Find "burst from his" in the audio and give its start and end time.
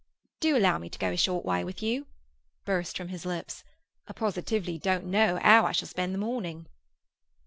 2.65-3.23